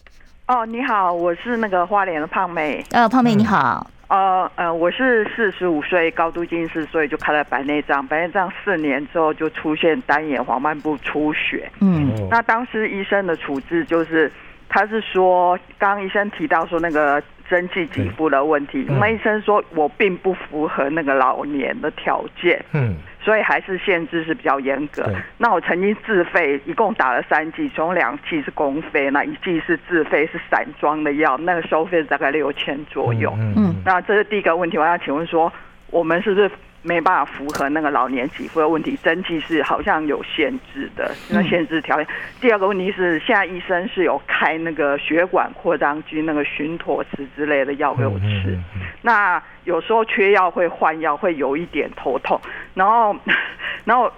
[0.47, 2.85] 哦，你好，我是那个花莲的胖妹。
[2.91, 3.87] 呃，胖妹你好。
[4.13, 8.05] 呃呃，我是四十五岁，高度近视，所以就开了白内障。
[8.05, 11.67] 白内障四年之后就出现单眼黄斑部出血。
[11.81, 14.31] 嗯，那当时医生的处置就是，
[14.69, 22.63] 他是说，刚刚医生提到说那个蒸汽给付的问题，那医生说我并不符合那个老年的条件。
[22.71, 22.95] 嗯。
[23.23, 25.09] 所以还是限制是比较严格。
[25.37, 33.33] 那我曾经自费，一共打了三剂，从两剂是公费，那一剂是自费，是散装的药，那个收费大概六千左右。
[33.37, 35.51] 嗯，那这是第一个问题，我要请问说，
[35.89, 36.51] 我们是不是？
[36.85, 42.05] 没办法符合那个老年给付的问题，针剂是好像有限制的，那限制条件。
[42.41, 48.59] 第二个问题是，现在医生是有开那个血管扩张剂、那个寻妥慈之类的药给我吃，
[49.01, 52.37] 那有时候缺药会换药，会有一点头痛，
[52.73, 53.15] 然后，
[53.85, 54.11] 然后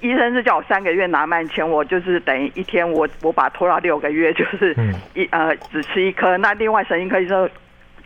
[0.00, 4.76] 医生是叫我三个月拿慢签，我就是等于一天我我把拖到六个月，就是
[5.14, 6.36] 一呃只吃一颗。
[6.38, 7.48] 那另外神经科医生。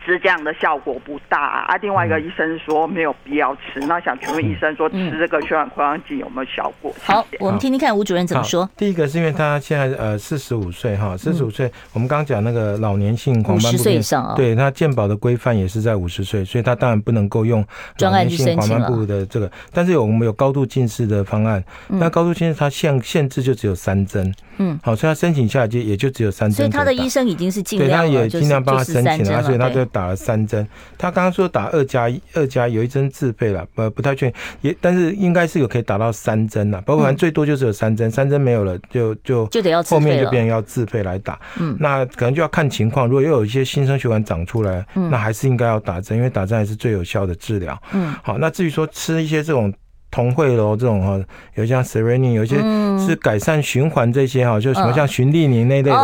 [0.05, 1.77] 是这样的效果不大啊！
[1.77, 6.93] 另外一个医生说没有必要吃，那想请问医生说吃这个血管扩张剂有没有效果？
[7.01, 8.69] 好，我们听听看吴主任怎么说。
[8.75, 17.65] 第一个是因为他现在呃四十五岁哈，四十五岁，我们刚刚讲那个老年性黄斑部，五十岁以上啊，对他健保的规范也是在五十岁，所以他当然不能够用
[17.99, 19.49] 老年性黄斑部的这个。
[19.71, 26.57] 但是有我们有高度近视的方案，那高度近视它限限制就只有三针，嗯，好，所以他申请下来就也就只有三针。
[26.57, 29.87] 所以他的医生已经是尽量，对，他也尽量帮他申请了，所以他就。
[29.93, 49.71] 打了三针，他刚刚说打二加一，二加有一针自费了，呃，不太确定，也但是应该是有可以打到三针了，包括反正最多就是有三针，三针没有了就就就得要后面就变成要自费来打，嗯，那可能就要看情况，如果又有一些新生血管长出来，那还是应该要打针，因为打针还是最有效的治疗，嗯，好，那至于说吃一些这种。
[50.13, 51.19] 通惠楼这种哈，
[51.55, 52.57] 有像 Serene，有些
[53.03, 55.97] 是改善循环这些哈，就什么像循利宁那类的。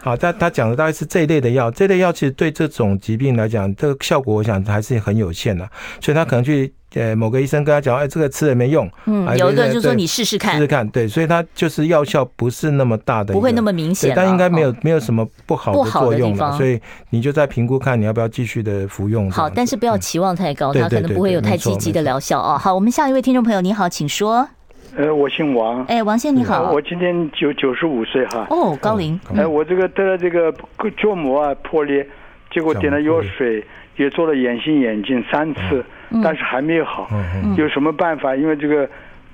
[0.00, 5.68] 好，他他讲的大概是这一类的药，这类药其实对这种疾病来讲，这个效果我想还是很有限的，
[6.00, 6.72] 所以他可能去。
[6.94, 8.90] 呃，某个医生跟他讲，哎，这个吃了没用。
[9.06, 19.30] 嗯，有一个就说你试试看，试试看，对，所以他就是药效不是那么大的，不会那么明显，但应该没有没有什么不好的作用了，所以你就再评估看你要不要继续的服用。
[19.30, 22.58] 好，但是不要期望太高，它可能不会有太积极的疗效哦。
[22.58, 24.46] 好，我们下一位听众朋友，你好，请说。
[24.94, 25.82] 呃，我姓王。
[25.84, 28.46] 哎，王先生你好，我今年九九十五岁哈。
[28.50, 29.18] 哦，高龄。
[29.34, 30.52] 哎，我这个得了这个
[31.00, 32.06] 角膜啊破裂，
[32.52, 33.64] 结果点了药水，
[33.96, 35.82] 也做了眼形眼镜三次。
[36.22, 37.08] 但是还没有好，
[37.56, 38.34] 有什么办法？
[38.34, 38.88] 因为这个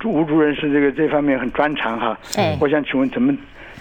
[0.04, 2.18] 吴主任是这个这方面很专长哈。
[2.60, 3.34] 我想请问怎么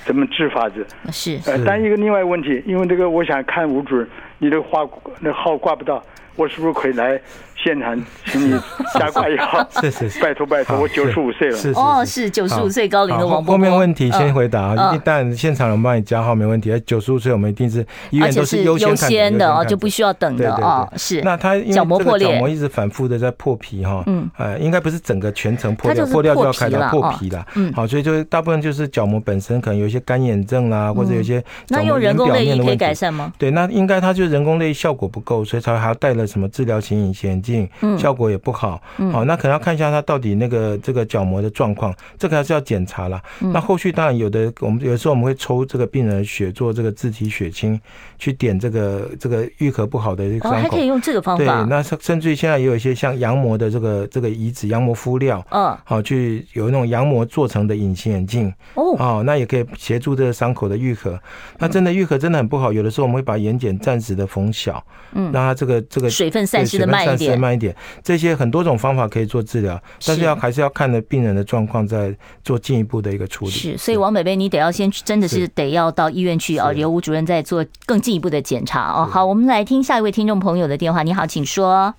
[0.05, 0.85] 怎么治法子？
[1.11, 1.39] 是。
[1.45, 4.07] 呃，但一个另外问题，因为这个我想看吴主任，
[4.39, 4.87] 你的话
[5.19, 6.01] 那号挂不到，
[6.37, 7.19] 我是不是可以来？
[7.59, 8.57] 现场，请你
[8.93, 13.51] 加快一下， 是是是，拜托拜托，我九十五岁了，是哦，是九十五岁高龄的王伯伯。
[13.53, 16.71] 后面问题先回答啊，一旦现场人帮你加号没问题。
[16.85, 20.87] 九十五岁我们一定是医院都是优先的哦，就不需要等的哦。
[20.95, 31.43] 是，那他因为角膜破裂，角膜一直反复的在破皮哈，嗯，呃，应该不是整个全程破掉，破掉就要开刀破皮了，嗯，好，所以就大部分就是角膜本身可能有一些干眼症啦，或者有些。
[31.69, 33.33] 那用人工泪液可以改善吗？
[33.39, 38.81] 对，那应该它就人工泪效果不够，所以才还要带了什么治疗型隐形眼镜，嗯效果也不好。
[39.11, 43.21] 好，那可能要看一下他到底那个这个角膜的状况，这个还是要检查啦。
[43.39, 47.79] 那后续当然有的，我们有时候我们会抽这个病人血做这个自体血清，
[48.19, 50.57] 去点这个这个愈合不好的这个伤口。
[50.57, 51.43] 还可以用这个方法。
[51.43, 58.53] 对，那甚至于现在也有一些像羊膜的这个这个移植羊膜敷料，嗯，好，去有那种羊膜做成的隐形眼镜。
[58.73, 61.19] 哦，哦，那也可以协助这个伤口的愈合。
[61.59, 67.75] 那真的愈合真的很不好，有的时候我们会把眼睑暂时的缝小，嗯，让它这个这个水分散失的慢一点，慢一点。
[68.01, 72.11] 这些很多种方法可以做治疗，但是要还是要看的病人的状况再
[72.43, 73.51] 做进一步的一个处理。
[73.51, 79.05] 是，所以王北北，你得要先真的是得要到医院去啊，由吴主任再做更进一步的检查哦。
[79.05, 81.03] 好，我们来听下一位听众朋友的电话。
[81.03, 81.93] 你好，请说。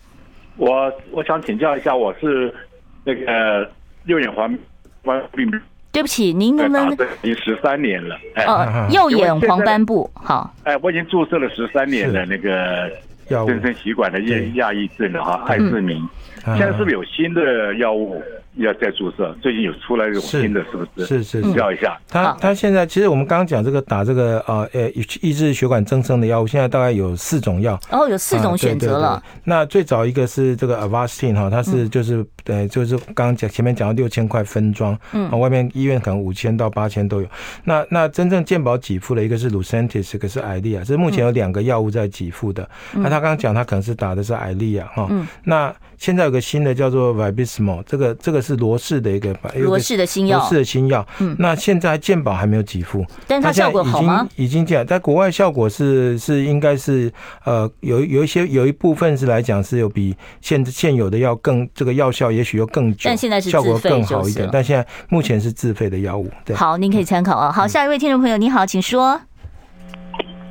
[0.56, 2.52] 我我想请教一下，我是
[3.04, 3.70] 那个
[4.06, 4.58] 右眼黄
[5.04, 5.48] 斑病。
[5.90, 6.92] 对不起，您能不能？
[7.22, 8.14] 已经十三年了。
[8.46, 10.54] 哦，右眼黄斑部，好。
[10.64, 12.90] 哎，我已经注射了十三年的那个
[13.28, 16.06] 增生习惯的亚亚抑症的哈，艾滋明。
[16.44, 18.22] 现在是不是有新的药物？
[18.56, 21.06] 要再注射，最近有出来一种新的，是不是？
[21.06, 21.96] 是是，请教一下。
[22.08, 24.90] 他他现在其实我们刚刚讲这个打这个呃呃
[25.20, 27.78] 抑制血管增生的药物，现在大概有四种药。
[27.90, 29.22] 哦，有四种选择了。
[29.44, 37.28] 那最早一个是这个 Avastin 哈，它是就是呃就是刚刚讲前面讲到六千块分装，嗯，外面医院可能五千到八千都有。
[37.64, 42.68] 那那真正健保给付的一个是 Lucentis，一个是 Eylea，这是目前有两个药物在给付的。
[42.94, 45.08] 那他刚刚讲他可能是打的是 Eylea 哈，
[45.44, 51.06] 那现在有个新的叫做 Vibismo，这个这个是罗氏的一个罗氏的新药，罗氏的新药。
[51.18, 54.26] 嗯，那现在健保还没有给付，但它效果好吗？
[54.36, 57.12] 已经这样，在国外效果是是应该是
[57.44, 64.48] 呃有有一些有一部分是来讲是有比现现有的药更这个药效也许又更久，但现在是效果更好一点。
[64.50, 66.30] 但现在目前是自费的药物。
[66.44, 67.52] 对，好，您可以参考啊。
[67.52, 69.20] 好，下一位听众朋友，你好，请说。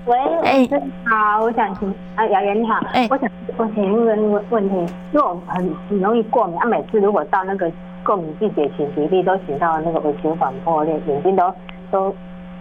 [0.07, 0.67] 喂，哎，
[1.05, 4.75] 好，我想请啊，雅媛你好，哎，我想我请问个问问题，
[5.11, 7.69] 因为我很很容易过敏，啊，每次如果到那个
[8.05, 11.53] 过敏季节，擤鼻涕都擤到那个微血管破裂，眼睛都
[11.91, 12.15] 都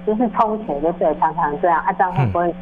[0.05, 2.53] 就是充血，就是，常常这样，啊，这样会不会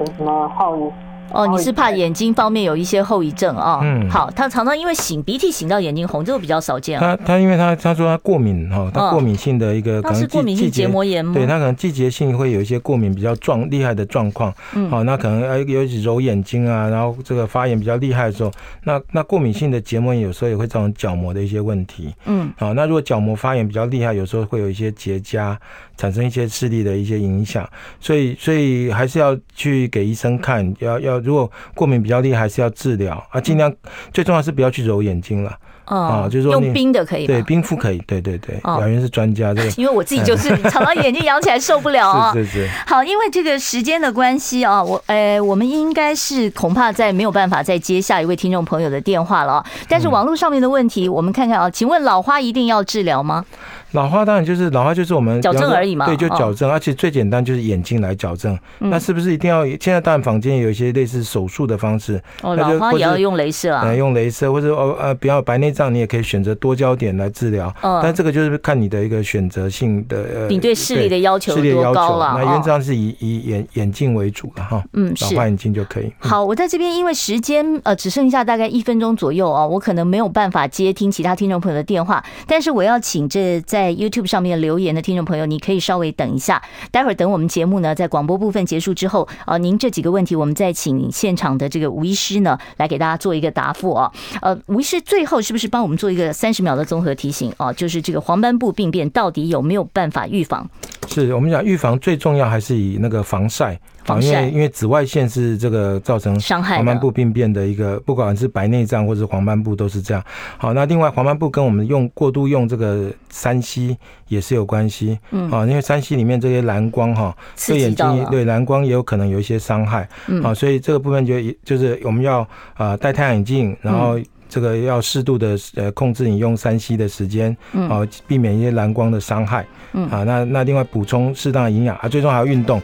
[0.00, 0.90] 有什么后遗？
[1.32, 3.80] 哦，你是怕眼睛方面有一些后遗症啊？
[3.82, 6.98] 嗯，好，他常常因为擤鼻涕擤到眼睛红，这个比较少见。
[6.98, 11.34] 他他因为他他说他过敏哈，他过敏性的一个可能是过敏性结膜炎吗？
[11.34, 14.52] 对，他可能季节性会有一些过敏比较状厉害的状况。
[14.74, 18.50] 嗯，好，那可能呃尤其揉眼睛啊，然后这个发炎比较厉害的时候，
[18.84, 22.14] 那那过敏性的结膜炎有时候也会造成角膜的一些问题。
[22.24, 25.56] 嗯，好，那如果角膜发炎比较厉害，有时候会有一些结痂，
[25.96, 27.68] 产生一些视力的一些影响。
[28.00, 31.18] 所以所以还是要去给医生看，要要。
[31.20, 33.72] 如果过敏比较厉害，还是要治疗啊，尽量
[34.12, 35.56] 最重要是不要去揉眼睛了。
[35.86, 38.60] 啊，就是说用冰的可以，对，冰敷可以，对对对。
[38.64, 42.32] 雅媛是专家，这个 因为我自己就是 常常眼睛痒起来受不了啊。
[42.32, 42.68] 是是是。
[42.86, 49.64] 好，因为这个时间的关系啊，我呃，我们应该是恐怕再没有办法再接下一位听众朋友的电话了。
[49.88, 53.44] 但是网络上面的问题，我们看看啊，请问老花一定要治疗吗？
[53.92, 56.06] 老花当然就是老花，就是我们矫正而已嘛。
[56.06, 58.58] 对，就矫正，而且最简单就是眼睛来矫正。
[58.78, 59.64] 那是不是一定要？
[59.66, 62.20] 现在当然房间有一些类似手术的方式。
[62.42, 63.94] 哦，老花也要用镭射啊？
[63.94, 67.74] 用镭射，或者哦呃，比较白内障，你也可以选择多焦点来治疗。
[67.82, 68.00] 嗯。
[68.02, 70.48] 但这个就是看你的一个选择性的呃。
[70.48, 72.34] 你对视力的要求视力要求了？
[72.36, 74.82] 那原则上是以以眼眼镜为主的哈。
[74.92, 75.24] 嗯，是。
[75.26, 76.12] 老花眼镜就可以。
[76.18, 84.56] 好，我在这边因为时间呃只剩下大概一分钟左右啊，我可能没有办法接听其他听众朋友的电话，但是我要请这在在 YouTube 上面。
[84.56, 94.10] 留言的听众朋友，你可以稍微等一下，待会儿等我们节目呢，在广播部分结束之后，啊，您这几个问题，我们再请现场的这个吴医师呢，来给大家做一个答复啊。
[94.40, 97.70] 呃，吴医师最后是不是帮我们做一个三十秒的综合提醒啊？
[97.70, 100.66] 就是这个黄斑部病变到底有没有办法预防？
[101.08, 103.78] 是我们讲预防最重要还是以那个防晒。
[104.20, 110.22] 因为因为紫外线是这个造成黄斑部病变的一个，不管是白内障或者黄斑部都是这样。
[110.58, 113.96] 好，那另外黄斑部跟我们用过度用这个三 C
[114.28, 115.18] 也是有关系。
[115.30, 117.36] 嗯，啊，因为三 C 里面这些蓝光哈，
[117.66, 120.08] 对眼睛对蓝光也有可能有一些伤害。
[120.28, 121.34] 嗯，啊，所以这个部分就
[121.64, 129.66] 就是我们要啊戴太阳眼镜，然后这个要适度的呃控制你用三 C 的时间，嗯啊，避免一些蓝光的伤害。
[129.92, 132.80] 嗯，啊，那那另外补充适当的营养啊，最终还要运动。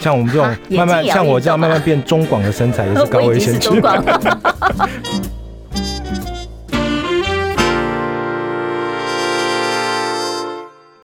[0.00, 3.80] 像我们这种慢慢，像我这样慢慢变中广的身材，也是高危险群。